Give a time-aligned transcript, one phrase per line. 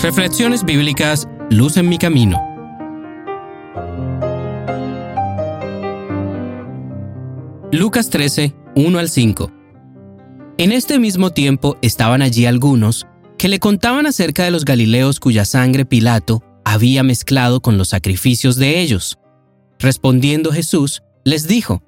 [0.00, 2.40] Reflexiones bíblicas Luz en mi camino.
[7.72, 9.50] Lucas 13, 1 al 5.
[10.56, 13.08] En este mismo tiempo estaban allí algunos
[13.38, 18.54] que le contaban acerca de los Galileos cuya sangre Pilato había mezclado con los sacrificios
[18.54, 19.18] de ellos.
[19.80, 21.82] Respondiendo Jesús, les dijo,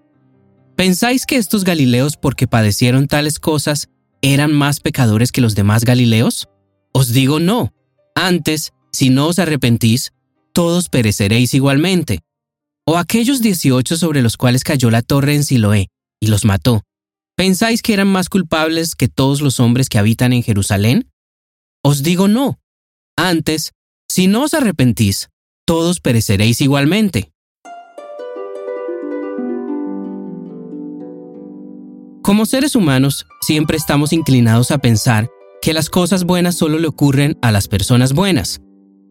[0.75, 3.89] ¿Pensáis que estos Galileos porque padecieron tales cosas
[4.21, 6.49] eran más pecadores que los demás Galileos?
[6.93, 7.73] Os digo no.
[8.21, 10.13] Antes, si no os arrepentís,
[10.53, 12.21] todos pereceréis igualmente.
[12.87, 15.89] O aquellos dieciocho sobre los cuales cayó la torre en Siloé
[16.21, 16.83] y los mató,
[17.35, 21.11] ¿pensáis que eran más culpables que todos los hombres que habitan en Jerusalén?
[21.83, 22.59] Os digo no.
[23.17, 23.73] Antes,
[24.07, 25.31] si no os arrepentís,
[25.65, 27.33] todos pereceréis igualmente.
[32.21, 35.31] Como seres humanos, siempre estamos inclinados a pensar
[35.63, 38.61] que las cosas buenas solo le ocurren a las personas buenas,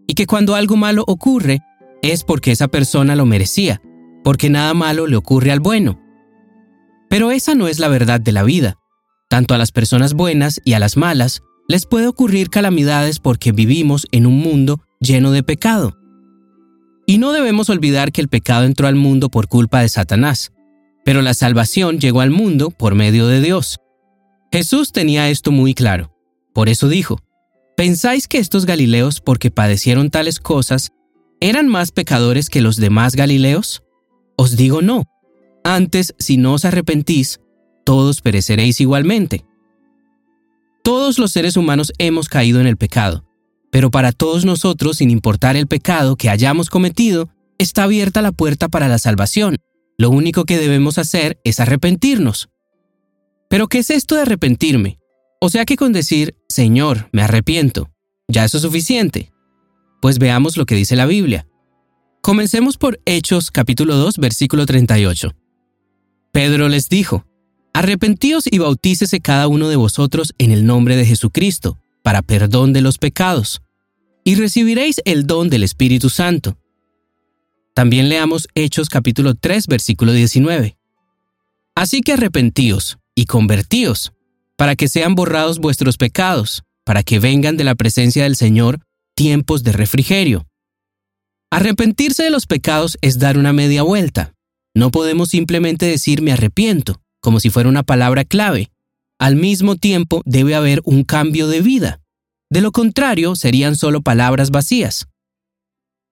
[0.07, 1.59] y que cuando algo malo ocurre
[2.01, 3.81] es porque esa persona lo merecía,
[4.23, 5.99] porque nada malo le ocurre al bueno.
[7.09, 8.77] Pero esa no es la verdad de la vida.
[9.29, 14.07] Tanto a las personas buenas y a las malas les puede ocurrir calamidades porque vivimos
[14.11, 15.95] en un mundo lleno de pecado.
[17.05, 20.51] Y no debemos olvidar que el pecado entró al mundo por culpa de Satanás,
[21.05, 23.77] pero la salvación llegó al mundo por medio de Dios.
[24.51, 26.11] Jesús tenía esto muy claro.
[26.59, 27.21] Por eso dijo,
[27.77, 30.91] ¿pensáis que estos Galileos, porque padecieron tales cosas,
[31.39, 33.81] eran más pecadores que los demás Galileos?
[34.35, 35.05] Os digo no.
[35.63, 37.39] Antes, si no os arrepentís,
[37.85, 39.45] todos pereceréis igualmente.
[40.83, 43.23] Todos los seres humanos hemos caído en el pecado,
[43.71, 48.67] pero para todos nosotros, sin importar el pecado que hayamos cometido, está abierta la puerta
[48.67, 49.55] para la salvación.
[49.97, 52.49] Lo único que debemos hacer es arrepentirnos.
[53.49, 54.98] Pero ¿qué es esto de arrepentirme?
[55.41, 57.89] O sea que con decir, Señor, me arrepiento,
[58.27, 59.31] ¿ya eso es suficiente?
[60.01, 61.47] Pues veamos lo que dice la Biblia.
[62.21, 65.33] Comencemos por Hechos capítulo 2 versículo 38.
[66.33, 67.25] Pedro les dijo,
[67.73, 72.81] Arrepentíos y bautícese cada uno de vosotros en el nombre de Jesucristo, para perdón de
[72.81, 73.61] los pecados,
[74.25, 76.57] y recibiréis el don del Espíritu Santo.
[77.73, 80.77] También leamos Hechos capítulo 3 versículo 19.
[81.75, 84.11] Así que arrepentíos y convertíos
[84.59, 88.81] para que sean borrados vuestros pecados, para que vengan de la presencia del Señor
[89.15, 90.47] tiempos de refrigerio.
[91.49, 94.33] Arrepentirse de los pecados es dar una media vuelta.
[94.75, 98.69] No podemos simplemente decir me arrepiento, como si fuera una palabra clave.
[99.17, 102.01] Al mismo tiempo debe haber un cambio de vida.
[102.49, 105.07] De lo contrario, serían solo palabras vacías.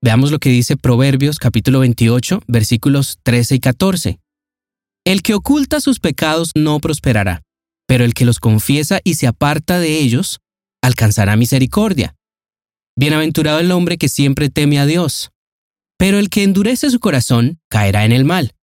[0.02, 4.20] Veamos lo que dice Proverbios capítulo 28, versículos 13 y 14.
[5.04, 7.44] El que oculta sus pecados no prosperará,
[7.88, 10.40] pero el que los confiesa y se aparta de ellos,
[10.84, 12.16] alcanzará misericordia.
[12.96, 15.32] Bienaventurado el hombre que siempre teme a Dios,
[15.98, 18.54] pero el que endurece su corazón caerá en el mal.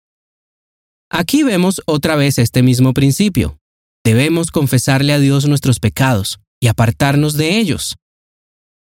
[1.10, 3.58] Aquí vemos otra vez este mismo principio.
[4.04, 7.96] Debemos confesarle a Dios nuestros pecados y apartarnos de ellos.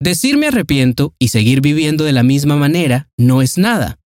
[0.01, 3.99] Decirme arrepiento y seguir viviendo de la misma manera no es nada.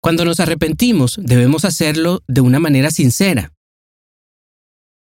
[0.00, 3.52] Cuando nos arrepentimos debemos hacerlo de una manera sincera,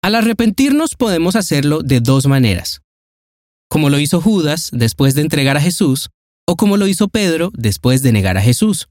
[0.02, 2.82] al arrepentirnos podemos hacerlo de dos maneras,
[3.68, 6.10] como lo hizo Judas después de entregar a Jesús
[6.48, 8.88] o como lo hizo Pedro después de negar a Jesús.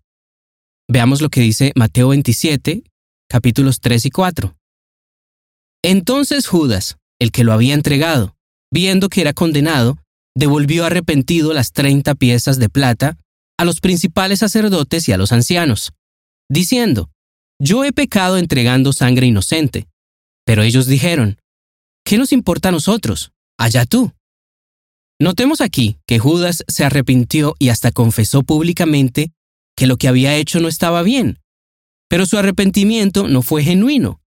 [0.87, 2.83] Veamos lo que dice Mateo 27,
[3.29, 4.55] capítulos 3 y 4.
[5.83, 8.35] Entonces Judas, el que lo había entregado,
[8.71, 9.97] viendo que era condenado,
[10.35, 13.17] devolvió arrepentido las treinta piezas de plata
[13.57, 15.91] a los principales sacerdotes y a los ancianos,
[16.49, 17.09] diciendo,
[17.61, 19.87] Yo he pecado entregando sangre inocente.
[20.49, 21.37] Pero ellos dijeron,
[22.03, 23.31] ¿qué nos importa a nosotros?
[23.59, 24.13] Allá tú.
[25.21, 29.31] Notemos aquí que Judas se arrepintió y hasta confesó públicamente
[29.77, 31.37] que lo que había hecho no estaba bien,
[32.09, 34.21] pero su arrepentimiento no fue genuino.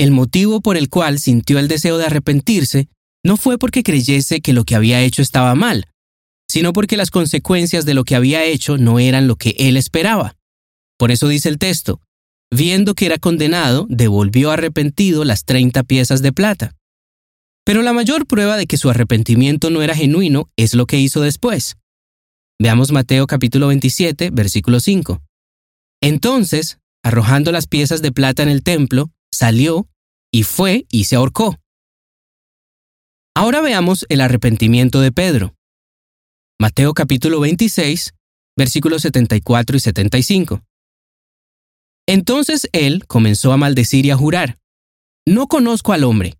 [0.00, 2.88] El motivo por el cual sintió el deseo de arrepentirse
[3.24, 5.86] no fue porque creyese que lo que había hecho estaba mal,
[6.50, 10.34] sino porque las consecuencias de lo que había hecho no eran lo que él esperaba.
[10.98, 12.00] Por eso dice el texto,
[12.52, 16.76] viendo que era condenado, devolvió arrepentido las treinta piezas de plata.
[17.64, 21.22] Pero la mayor prueba de que su arrepentimiento no era genuino es lo que hizo
[21.22, 21.76] después.
[22.60, 25.22] Veamos Mateo capítulo 27, versículo 5.
[26.02, 29.88] Entonces, arrojando las piezas de plata en el templo, salió
[30.30, 31.58] y fue y se ahorcó.
[33.34, 35.54] Ahora veamos el arrepentimiento de Pedro.
[36.60, 38.12] Mateo capítulo 26,
[38.56, 40.62] versículos 74 y 75.
[42.06, 44.58] Entonces él comenzó a maldecir y a jurar,
[45.26, 46.36] No conozco al hombre.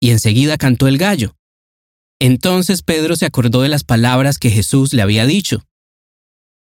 [0.00, 1.36] Y enseguida cantó el gallo.
[2.20, 5.64] Entonces Pedro se acordó de las palabras que Jesús le había dicho.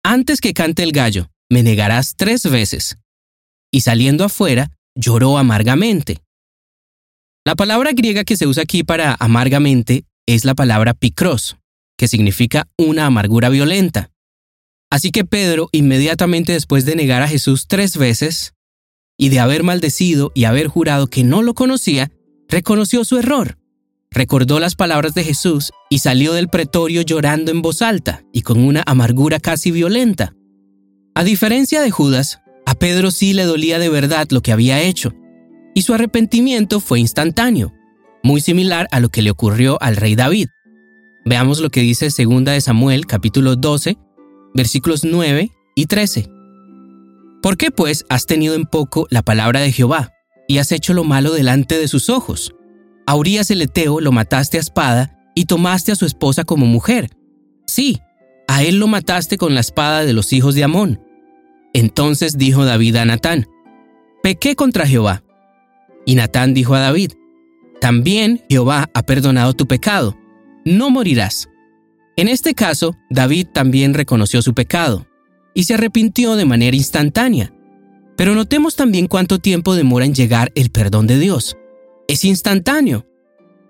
[0.05, 2.99] Antes que cante el gallo, me negarás tres veces.
[3.73, 6.23] Y saliendo afuera, lloró amargamente.
[7.45, 11.57] La palabra griega que se usa aquí para amargamente es la palabra picros,
[11.97, 14.11] que significa una amargura violenta.
[14.97, 18.55] Así que Pedro, inmediatamente después de negar a Jesús tres veces,
[19.19, 22.11] y de haber maldecido y haber jurado que no lo conocía,
[22.49, 23.59] reconoció su error,
[24.11, 28.59] recordó las palabras de Jesús y salió del pretorio llorando en voz alta y con
[28.59, 30.35] una amargura casi violenta.
[31.15, 35.13] A diferencia de Judas, a Pedro sí le dolía de verdad lo que había hecho,
[35.75, 37.75] y su arrepentimiento fue instantáneo,
[38.23, 40.49] muy similar a lo que le ocurrió al rey David.
[41.27, 43.99] Veamos lo que dice 2 de Samuel capítulo 12,
[44.55, 46.29] versículos 9 y 13.
[47.43, 50.13] ¿Por qué pues has tenido en poco la palabra de Jehová
[50.49, 52.55] y has hecho lo malo delante de sus ojos?
[53.07, 57.11] A Urias el Eteo lo mataste a espada y tomaste a su esposa como mujer.
[57.67, 58.01] Sí,
[58.49, 61.01] a él lo mataste con la espada de los hijos de Amón.
[61.73, 63.47] Entonces dijo David a Natán,
[64.23, 65.23] Pequé contra Jehová.
[66.05, 67.13] Y Natán dijo a David,
[67.81, 70.17] También Jehová ha perdonado tu pecado,
[70.65, 71.49] no morirás.
[72.17, 75.07] En este caso, David también reconoció su pecado
[75.53, 77.53] y se arrepintió de manera instantánea.
[78.17, 81.57] Pero notemos también cuánto tiempo demora en llegar el perdón de Dios.
[82.09, 83.07] Es instantáneo.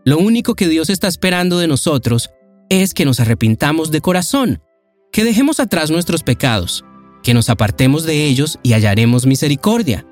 [0.04, 2.30] Lo único que Dios está esperando de nosotros
[2.68, 4.62] es que nos arrepintamos de corazón,
[5.10, 6.84] que dejemos atrás nuestros pecados,
[7.24, 10.06] que nos apartemos de ellos y hallaremos misericordia.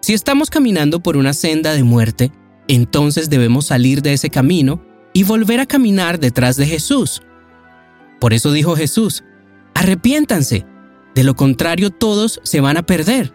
[0.00, 2.32] Si estamos caminando por una senda de muerte,
[2.66, 4.82] entonces debemos salir de ese camino
[5.12, 7.22] y volver a caminar detrás de Jesús.
[8.20, 9.24] Por eso dijo Jesús,
[9.74, 10.66] arrepiéntanse,
[11.14, 13.32] de lo contrario todos se van a perder.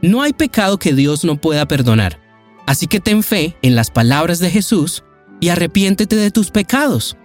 [0.00, 2.20] No hay pecado que Dios no pueda perdonar,
[2.66, 5.04] así que ten fe en las palabras de Jesús
[5.40, 7.16] y arrepiéntete de tus pecados.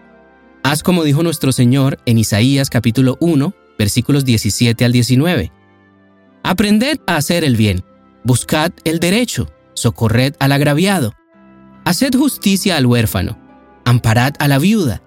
[0.63, 5.51] Haz como dijo nuestro Señor en Isaías capítulo 1, versículos 17 al 19.
[6.43, 7.83] Aprended a hacer el bien,
[8.23, 11.13] buscad el derecho, socorred al agraviado,
[11.85, 13.39] haced justicia al huérfano,
[13.85, 15.01] amparad a la viuda,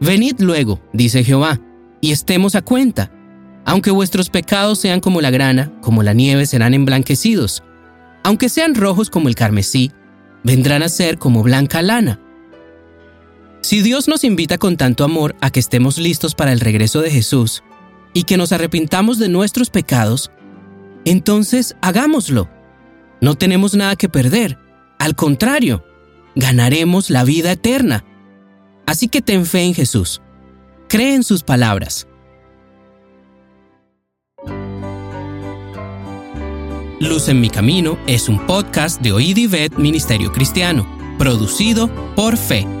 [0.00, 1.60] Venid luego, dice Jehová,
[2.00, 3.10] y estemos a cuenta.
[3.64, 7.62] Aunque vuestros pecados sean como la grana, como la nieve serán emblanquecidos.
[8.22, 9.90] Aunque sean rojos como el carmesí,
[10.44, 12.20] vendrán a ser como blanca lana.
[13.62, 17.10] Si Dios nos invita con tanto amor a que estemos listos para el regreso de
[17.10, 17.64] Jesús
[18.14, 20.30] y que nos arrepintamos de nuestros pecados,
[21.04, 22.48] entonces hagámoslo.
[23.20, 24.58] No tenemos nada que perder.
[25.00, 25.84] Al contrario,
[26.36, 28.04] ganaremos la vida eterna.
[28.86, 30.22] Así que ten fe en Jesús.
[30.88, 32.06] Cree en sus palabras.
[37.00, 39.36] Luz en mi camino es un podcast de Oíd
[39.76, 40.86] Ministerio Cristiano,
[41.18, 42.75] producido por Fe.